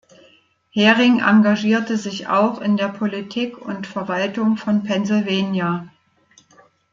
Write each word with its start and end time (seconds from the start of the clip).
Hering 0.71 1.19
engagierte 1.19 1.95
sich 1.95 2.27
auch 2.27 2.59
in 2.59 2.75
der 2.75 2.87
Politik 2.87 3.59
und 3.59 3.85
Verwaltung 3.85 4.57
von 4.57 4.81
Pennsylvania. 4.81 5.89